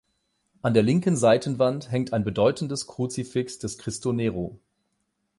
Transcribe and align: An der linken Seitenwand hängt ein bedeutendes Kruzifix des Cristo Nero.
An 0.63 0.73
der 0.73 0.81
linken 0.81 1.15
Seitenwand 1.15 1.91
hängt 1.91 2.11
ein 2.11 2.23
bedeutendes 2.23 2.87
Kruzifix 2.87 3.59
des 3.59 3.77
Cristo 3.77 4.11
Nero. 4.13 4.59